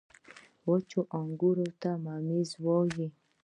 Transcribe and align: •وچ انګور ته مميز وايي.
•وچ 0.69 0.91
انګور 1.19 1.57
ته 1.81 1.89
مميز 2.03 2.49
وايي. 2.63 3.07